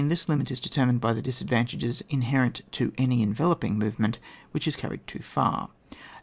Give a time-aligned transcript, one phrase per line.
[0.09, 4.17] This limit is determined by the disadvantages inherent to any envelop ing movement
[4.51, 5.99] which is carried too far (Nos.